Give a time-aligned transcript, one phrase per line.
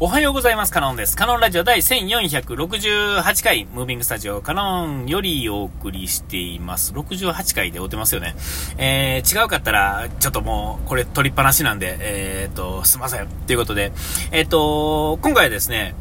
[0.00, 0.72] おはようございます。
[0.72, 1.16] カノンです。
[1.16, 6.92] カノンラジオ第1468回、ムービングスタジオカノンよりお送りしています。
[6.94, 8.34] 68回で追ってますよね。
[8.76, 13.28] えー、違うかったら、ちょっともう、これ取りっぱなしなんで、えー、っと、すいません。
[13.46, 13.92] ということで、
[14.32, 15.94] えー、っと、今回はですね、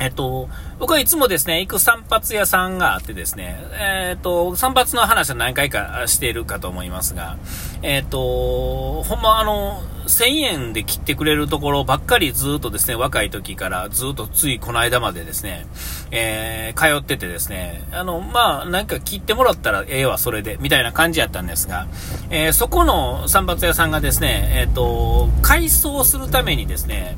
[0.00, 0.48] えっと、
[0.78, 7.36] 僕はいつもですね、行く散髪屋さんがあってですね、えっと、散髪の話は何回かしているかと思いますが、
[7.82, 15.66] えっと、ほんまあの、1000円で切ってくれるところばっかりずっとですね、若い時からずっとついこの間までですね、
[16.10, 21.86] えー、通っててですね、あの、まあ、なんか切ってもらったらええわ、それで、みたいな感じやったんですが、
[22.30, 27.16] えー、そこの散髪屋さんがですね、えっと、改装するためにですね、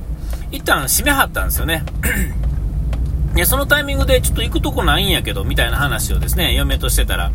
[0.50, 1.84] 一旦閉めはったんですよね。
[3.40, 7.32] で、そのタイミングでちょっと行くとこないんやけど、みたいな話をですね、嫁としてたら、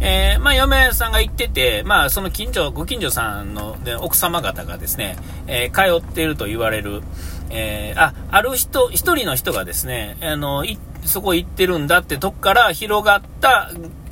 [0.00, 7.00] えー、まあ、嫁さんが行ってて、まあ、その近所、ご近所さんの、ね、奥様方がですね、えー、通っていると言われる、
[7.48, 13.70] えー、あ、ある人、一人の人がですね、あの、い、そこ行ってるんだってとこから広がった、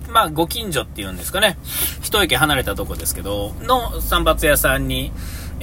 [0.08, 1.58] まあ、ご近所っていうんですかね、
[2.00, 5.12] 一駅離れたとこですけど、の散髪屋さんに、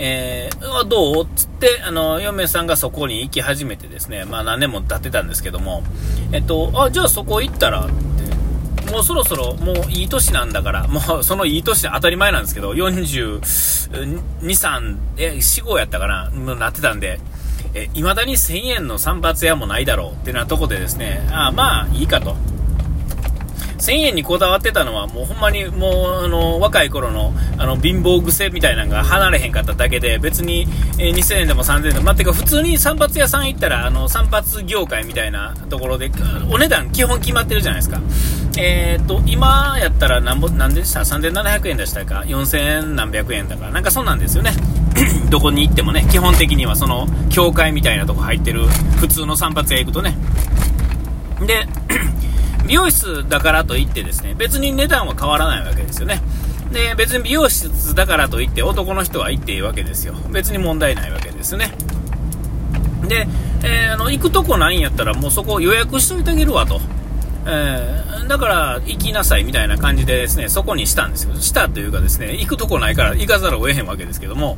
[0.03, 1.27] えー、どう？
[1.35, 5.83] つって、あの、嫁さんがそこに行き始めてですね、まあ何年も経ってたんですけども、
[6.31, 17.19] えっと、あ、じゃあそこ行ったら、って、もうそろそろもういい年なんだから、もうそのいい年で当たり前なんですけど、42、3、え、4、5やったかな、なってたんで、
[17.75, 20.11] え、未だに1000円の散髪屋もないだろう。
[20.13, 22.35] ってなとこでですね、あまあいいかと。
[23.81, 30.67] 1000円にこだわってたのは、もうほんまにもう、あの、若い頃の、あの、貧乏癖みたいなのが離れへんかっただけで、別に、
[30.99, 36.11] えー、2000円でも3000円でも、まあ、てか普通に散髪屋さん行ったら、あの、散髪業界みたいなところで、
[36.51, 37.99] お値段基本決まってるじゃないですか。
[38.57, 44.51] えー、っと、今やったらなんぼ、なんでした ?3700 円でしたか ?4000 円何百円だから、なんかそうなんですよね。
[45.31, 48.67] どこに行ってもね、基本的にはその、教会みたいなとこ入ってる、
[48.99, 50.15] 普通の散髪屋行くとね。
[51.47, 51.67] で、
[52.71, 56.21] 美容室だからといってですね、別に値段は変わらないわけですよね。
[56.71, 60.13] で、別に美容室だからといって男の人は行っていいわけですよ。
[60.31, 61.73] 別に問題ないわけですね。
[63.09, 63.27] で、
[63.65, 66.79] えー、あの、行くとこないんやったらもうそこ予約しといてあげるわと。
[67.45, 71.35] えー、だから行きなさいみたいな感じでですね、そこにしたんですよ。
[71.35, 74.57] したというかですね、行くとこないから行かざるを得へんわけですけども、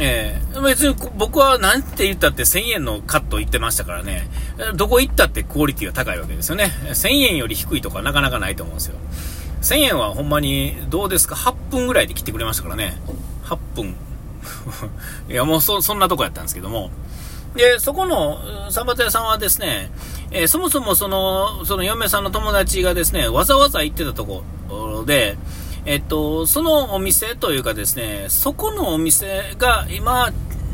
[0.00, 4.28] えー、別に僕は何て言ったって1000円のカット行ってましたからね、
[4.74, 6.72] どこ行ったってクオリティが高いわけですよね。
[6.88, 8.96] 1000円より低いとかなかなかないと思うんですよ。
[9.62, 12.96] 1000円はほんまに、どうですか ?8 分ぐらいで切ってくれましたからね。
[13.44, 13.96] 8分。
[15.30, 16.90] いや、もうそ、そんなとこやったんですけども。
[17.56, 19.90] で、そこの散髪屋さんはですね、
[20.32, 25.36] えー、そもそもその、その嫁さんの友達がですね、わざわざ行ってたところで、
[25.86, 30.32] えっと、そのお店というかですね、そこのお店が今、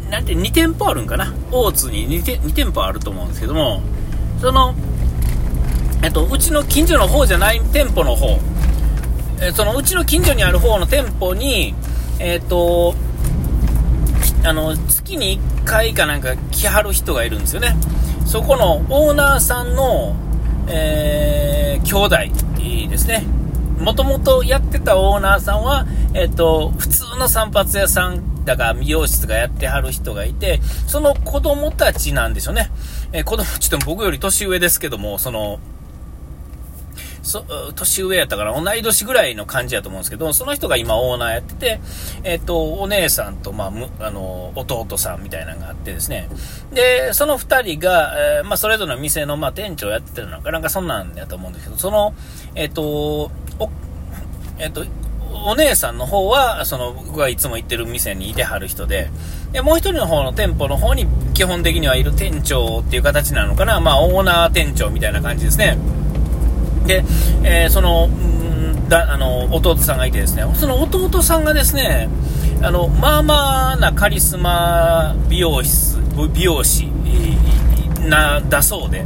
[0.08, 1.34] なんて2店舗あるんかな？
[1.50, 3.82] 大津に 2, 2店舗あると思うんですけども、
[4.40, 4.74] その、
[6.02, 8.38] えっと、うちの近所の方じゃない店舗の方、
[9.40, 11.74] えそのうちの近所にある方の店舗に、
[12.20, 12.94] えっと、
[14.44, 17.76] あの、月に1回かなんか来はる人がいるんですよね。
[18.26, 20.14] そこのオーナーさんの、
[20.68, 23.24] えー、兄弟ですね。
[23.80, 32.70] もともとやってたオーナーさんは、えっ、と、普通の散髪屋さんだから美容室がやってはる人がいて、その子供たちなんでしょうね。
[33.12, 35.60] えー、子供ちょっと僕より年上ですけども、その、
[37.22, 41.80] そ、年上やったから、同い年ぐらいの感じやと思うんですけど、その人が今オーナーやってて、
[42.24, 46.28] えっ、と、お姉さんと、まあ、あの、弟さんみたいなのがあってですね。
[46.72, 52.14] で、その二人が、えー、まあ、それぞれの店の、まあ、店長やってるのかなんかそんなんやと思うんですけど、その、
[52.54, 53.70] えっ、と、お、
[54.58, 54.84] えっ、と、
[55.46, 59.10] お姉さんの方は、その、僕がいつも行ってる店にいてはる人で、
[59.52, 65.78] で、もう一人の方の店舗の方に基本的にはいる店長っていう形なのかな、まあ、オーナー店長みたいな感じですね。
[66.86, 67.04] で、
[67.44, 68.08] えー、その、
[68.88, 72.08] だ、あの、弟さんがいてですね、その弟さんがですね、
[72.62, 75.98] あの、まあまあなカリスマ美容室、
[76.34, 76.88] 美容師
[78.06, 79.04] な、だそうで、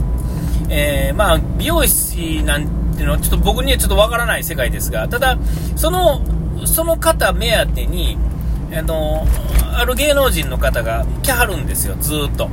[0.68, 5.36] えー、まあ、美容師なんっていうのはちょっと僕にはちょっとわからない世界ですが、ただ、
[5.76, 6.22] その、
[6.64, 8.16] その方目当てに、
[8.72, 9.26] あの、
[9.76, 12.48] ある芸能人の方が来はるんですよ、ずっと。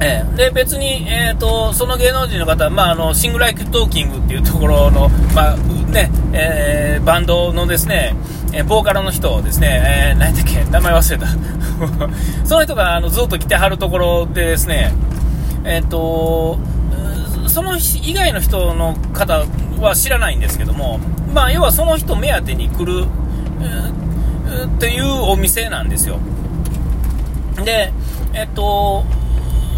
[0.00, 8.14] えー、で別に、えーと、その芸能人の方は、まあ、あの Sing Like Talking っていうところの、まあねえー、バンドのですね、
[8.52, 11.26] えボーカルの人をですね、えー、何だっけ、名前忘れた
[12.44, 14.92] その人があのずっと来てはるところでですね、
[15.64, 16.58] えっ、と
[17.54, 19.44] その以外の人の方
[19.80, 20.98] は知らないんですけども、
[21.32, 23.06] まあ、要はその人目当てに来る、
[23.60, 26.18] えー、っていうお店なんですよ。
[27.64, 27.92] で、
[28.32, 29.04] えっと、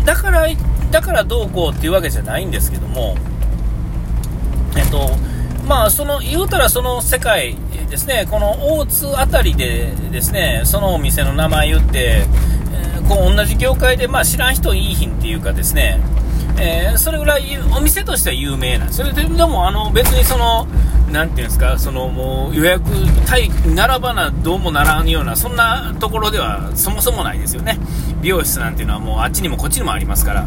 [0.07, 0.47] だから、
[0.91, 3.15] だからどうこうっていうわけじゃないんですけども、
[4.75, 5.11] えっと、
[5.69, 7.57] まあ、その、言うたらその世界
[7.91, 12.25] ですね、この大津辺りでですね、そのお店の名前言って、
[12.73, 16.01] えー、こう同じ業界で、まあ、知らん人いい品っていうかですね、
[16.59, 19.13] えー、それぐらいお店としては有名なんですよ。
[19.13, 20.67] でもあの別にその、
[21.11, 22.85] なていうんですか、そのもう予約、
[23.27, 27.79] 対並ばな、どうもならんような、そんなところではそもそもないですよね。
[28.23, 30.47] 美容室なんていうのはもうあっちにもこっちにもありますから。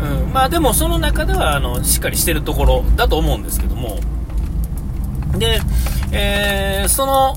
[0.00, 3.98] うん、まあでもその中ではあのしっかりしてるところだと思うんですけども。
[5.36, 5.60] で、
[6.12, 7.36] えー、その、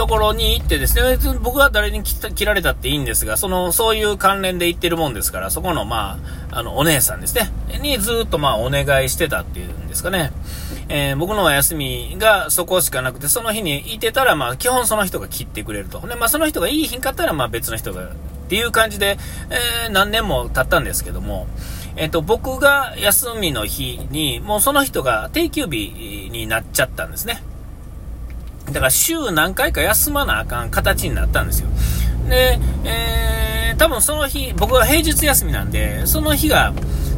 [0.00, 6.18] ところに行ってですね、僕は誰に切られたっていいんですが、その、そういう関連で行ってるもんですから、そこの、ま
[6.50, 7.52] あ、あの、お姉さんですね、
[7.82, 10.32] にずっと、まあ、お願いしてたっていうんですかね。
[10.88, 16.00] えー、僕のお休みがそこしかなくて、その日にいてたら、まあ、基本その人が切ってくれると。
[16.00, 18.08] で、まあ、その人がいい日かったら、まあ、別の人が、っ
[18.48, 19.18] ていう感じで、
[19.84, 21.46] えー、何年も経ったんですけども、
[21.96, 27.42] えっと、僕が休みの日に、もうその人が定休日になっちゃったんですね。
[28.72, 31.68] だから週何回か休まなあかん形になったんですよ。
[32.28, 36.72] で、えー、多分その日、僕は平日休みなんで、その日が、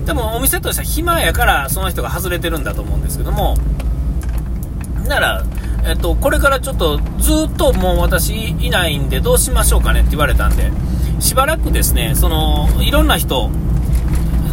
[0.07, 3.57] 多分お店としては暇やからその人が外れてるんだと思うんですけども、
[5.07, 5.45] なら、
[5.85, 10.71] えっと、これからちょっとずっともう私いないんでどうしましょうかねって言われたんで、
[11.21, 13.51] しばらくですね、その、いろんな人、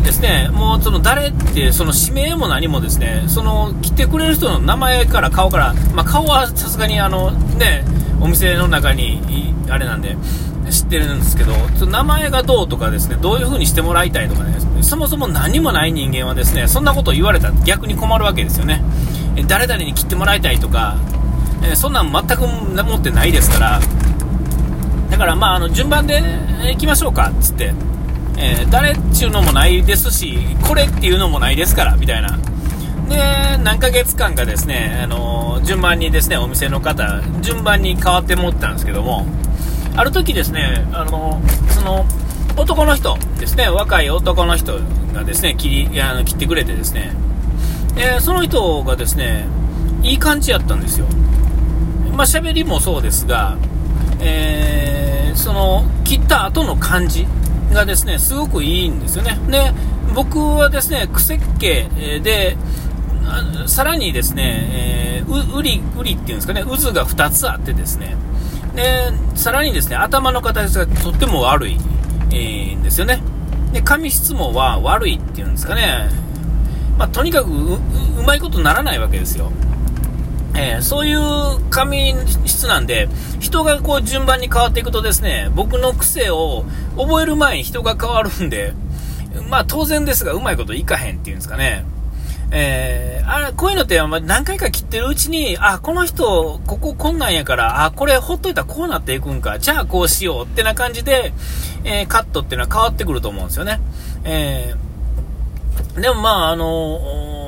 [0.03, 7.83] ですね、もうその誰って、その指名も何もですね、その来てくれる人の名前から顔から、まあ、顔はさすがにあのね、
[8.21, 10.17] お店の中にあれなんで
[10.69, 11.53] 知ってるんですけど、
[11.85, 18.83] 名前がどうとかですね、どういう風にしてもらいたいとかね、そもそも何もない人間はですね、そんなことを言われたら逆に困るわけですよね。
[19.47, 20.97] 誰々に切ってもらいたいとか、
[21.63, 23.79] えそんなん全く持ってないですから、
[25.09, 26.21] だからまあ、あの順番で
[26.71, 27.73] 行きましょうかつって。
[28.41, 32.37] えー、誰っちゅうのもないですし、これっていうのもないですから、みたいな。
[33.09, 39.25] で、何ヶ月間かですね、あのー、順番にですね、お店の方、順番に変わって持ってたんですけども、
[39.95, 42.05] ある時ですね、あのー、その、
[42.55, 44.79] 男の人ですね、若い男の人
[45.13, 47.13] がですね、切り、あの切ってくれてですね、
[47.95, 49.45] で、その人がですね、
[50.03, 51.05] いい感じやったんですよ。
[52.15, 53.57] まあ、喋りもそうですが、
[54.19, 57.27] えー、その、切った後の感じ、
[57.73, 59.37] がですね、すごくいいんですよね。
[59.49, 59.71] で、
[60.13, 61.67] 僕はですね、癖っ気
[62.21, 62.57] で、
[63.67, 68.15] さらにですね、えー、う、うり、うりっていうんですかね、渦が2つあってですね、
[68.75, 71.77] で、さらにですね、頭の形がとっても悪い、
[72.31, 73.21] えー、んですよね。
[73.71, 76.09] で、髪質もは悪いっていうんですかね、
[76.97, 77.79] まあ、とにかくう
[78.25, 79.51] まいことならないわけですよ。
[80.55, 81.19] えー、そういう
[81.69, 82.13] 髪
[82.45, 83.07] 質なんで、
[83.39, 86.65] 人がこう順番に変わっていくとですね、僕の癖を
[86.97, 88.73] 覚える前に人が変わるんで、
[89.49, 91.85] まあ当然ですが、うまいこといかへんっていうんですかね。
[92.51, 101.31] えー、あれ、こういうのって何回か切ってるうちに、あ、この人、こここんなんやから、あ、これほっといたらこうなっていくんか、じゃあこうしようってな感じで、
[101.83, 103.79] えー、カットっていうのは変わってくると思うんですよね。
[104.23, 107.38] えー、でもまあ、あの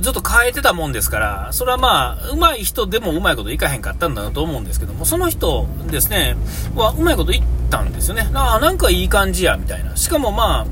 [0.00, 6.36] ずっと変えてたもんですから、それはまあ、上手い人でもうまいこといかへんかったんだなと思うんですけども、その人ですね、
[6.74, 8.28] はうまいこと言ったんですよね。
[8.34, 9.96] あなんかいい感じや、みたいな。
[9.96, 10.66] しかもまあ、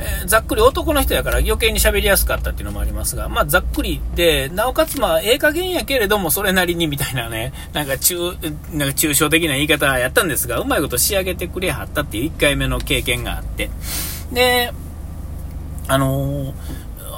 [0.00, 8.44] えー、ざっくり男の人やから余計に喋りやすかったっていうのもありますが、まあざっくりで、なおかつまあええ加減やけれどもそれなりにみたいなね、なんか中、なんか
[8.94, 13.70] 抽象的な言い方やったんですが、うまいこと仕上げてくれはったっていう1回目の経験があって。
[14.32, 14.72] で、
[15.88, 16.54] あのー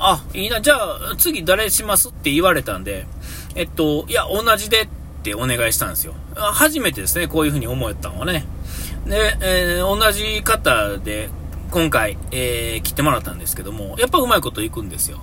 [0.00, 3.06] あ、いいな、じゃあ次誰しますって言われたんで、
[3.54, 4.88] えっと、いや、同じでっ
[5.22, 6.14] てお願いしたんですよ。
[6.34, 8.46] 初めてですね、こういう風に思えたのはね。
[9.06, 11.28] で、えー、同じ方で
[11.70, 15.20] 今回、えー、切ってもらったんですけども、やっぱうまいこといくんですよ。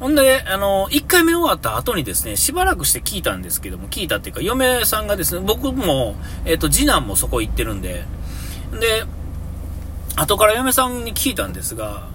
[0.00, 8.04] ほんで、あの、1回目終わった後にですね、しばらくして聞いたんですけども、聞いたっていうか、嫁さんがですね、僕も、えっ、ー、と、次男もそこ行ってるんで、
[8.80, 9.04] で、
[10.16, 12.08] 後から嫁さんに聞いたんですが、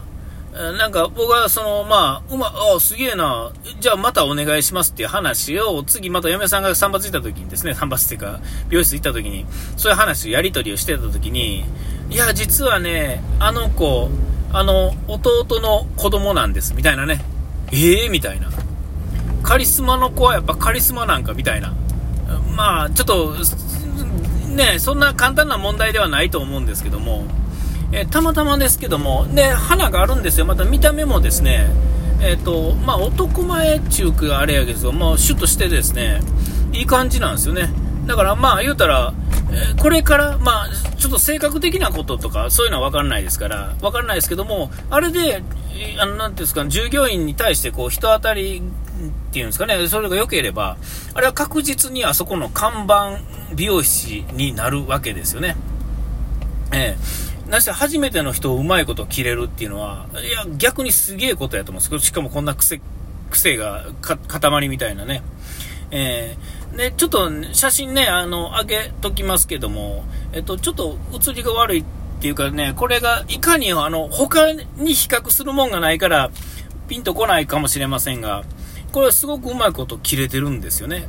[0.52, 9.46] なんか僕はその、まあ、うま、あすげえな、じゃあまたお願いしますっていう話を、次また嫁さんが散髪行った時にですね、散髪っていうか、美容室行った時に、
[9.78, 11.66] そういう話、やり取りをしてた時に、
[12.10, 14.10] いや、実はね、あの子、
[14.52, 17.24] あの、弟の子供なんです、みたいなね。
[17.72, 18.50] ええー、みたいな。
[19.44, 21.74] カリスマの子はやっぱカリスマなんか、みたいな。
[22.56, 23.36] まあ、ちょっと、
[24.56, 27.26] ね、そんな簡単な問題ではないと思うんですけども、
[27.92, 30.46] えー、たまたまですけども、で、花があるんですよ。
[30.46, 31.70] また見た目もですね、
[32.22, 36.22] えっ、ー、と、まあ、男前っちゅうかあれやけど、まあ、シュッとしてですね、
[36.74, 37.70] いい感じなんですよね。
[38.06, 39.14] だからまあ言うたら、
[39.80, 45.44] これから、まあ、ちょっと性格的なこととか、そういうのは分かんないですから、分かんないですけども、あれで、
[46.00, 50.78] あの、なんていうんですか、従業員に対して、こう、人当たりっていうんですかね、それが良ければ、
[51.14, 53.20] あれは確実にあそこの看板
[53.56, 55.56] 美容師になるわけですよね。
[56.72, 57.39] ええ。
[57.50, 62.80] なして初めての人をうまいこと切れるっていうのは、いや、逆にすげえことやと思うんですけどしかもこんな癖、
[63.32, 65.24] 癖が塊みたいなね。
[65.92, 71.84] えー、で、ちょっと写真ね、あの、上げときますけども、えっと、ちょっと写りが悪いっ
[72.22, 76.30] ていうかね、これがいかにあの、他に比較するもんがないから、
[76.88, 78.44] ピンとこないかもしれませんが、
[78.92, 81.08] これはすごくうまいこと切れてるんですよね。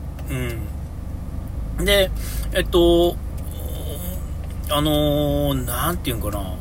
[1.79, 1.85] うん。
[1.85, 2.11] で、
[2.55, 3.17] えっと、
[4.71, 6.55] あのー、なんていうんかな。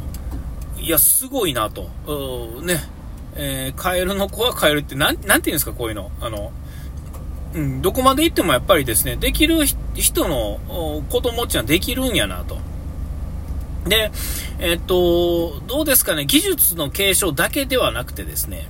[0.79, 1.83] いや、すごいなと。
[2.61, 2.83] ね。
[3.35, 6.11] えー、カエルの子はカエルって、なん、なんていうんですか、こういうの。
[6.19, 6.51] あの、
[7.53, 10.59] うん、どこまで行ってもやっぱりですね、できる人の
[11.09, 12.57] 子供っていうのはできるんやなと。
[13.87, 14.11] で、
[14.59, 18.67] えっと、どうですかね、技術の継承だけではなくてですね、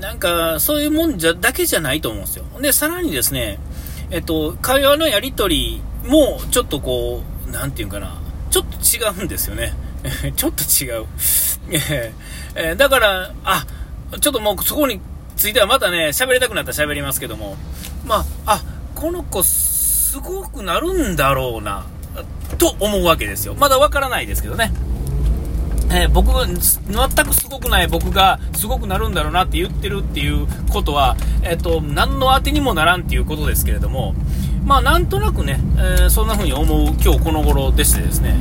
[0.00, 2.44] なんか、そういうもんじゃ、だけじゃないと思うんですよ。
[2.60, 3.58] で、さらにですね、
[4.10, 8.20] えっと、会話のやりとりも、ちょっとこう、なんていうかな、
[8.54, 8.66] ちょっ
[9.10, 9.72] と違うんですよね。
[10.36, 11.06] ちょっと違う。
[12.54, 13.66] え、だから、あ、
[14.20, 15.00] ちょっともうそこに
[15.36, 17.56] ついてはまたね、喋りたくなったら喋りますけども、
[18.06, 18.62] まあ、あ、
[18.94, 21.84] この子すごくなるんだろうな、
[22.56, 23.56] と思うわけですよ。
[23.58, 24.72] まだわからないですけどね。
[25.90, 34.14] えー、僕が、全くすごくない僕がすごくなるんだろうなって言ってるっていうことは、えっ、ー、と、何の当てにもならんっていうことですけれども、
[34.64, 38.34] まあなんとなくね、えー、そんな風に思う今日この頃でしてですね、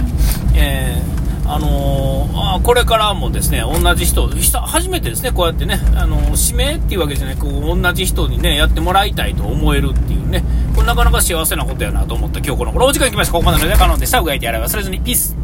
[0.56, 13.34] えーあのー、あこれからもですね、同じ人、初めてですね、こうやってね、あのー、指名っていうわけじゃなく、同じ人にね、やってもらいたいと思えるっていうね、これなかなか幸せなことやなと思った今日この頃、お時間来ました。
[13.34, 14.20] ここまでので、カノンでした。
[14.20, 15.43] うがいてやれば忘れずに、ピース。